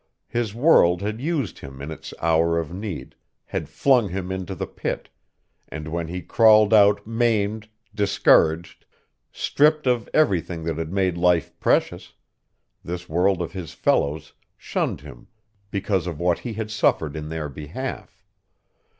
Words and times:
His 0.29 0.55
world 0.55 1.03
had 1.03 1.21
used 1.21 1.59
him 1.59 1.79
in 1.79 1.91
its 1.91 2.11
hour 2.19 2.57
of 2.57 2.73
need, 2.73 3.13
had 3.45 3.69
flung 3.69 4.09
him 4.09 4.31
into 4.31 4.55
the 4.55 4.65
Pit, 4.65 5.09
and 5.69 5.87
when 5.89 6.07
he 6.07 6.23
crawled 6.23 6.73
out 6.73 7.05
maimed, 7.05 7.69
discouraged, 7.93 8.87
stripped 9.31 9.85
of 9.85 10.09
everything 10.11 10.63
that 10.63 10.79
had 10.79 10.91
made 10.91 11.17
life 11.19 11.53
precious, 11.59 12.13
this 12.83 13.07
world 13.07 13.43
of 13.43 13.51
his 13.53 13.73
fellows 13.73 14.33
shunned 14.57 15.01
him 15.01 15.27
because 15.69 16.07
of 16.07 16.19
what 16.19 16.39
he 16.39 16.53
had 16.53 16.71
suffered 16.71 17.15
in 17.15 17.29
their 17.29 17.47
behalf. 17.47 18.23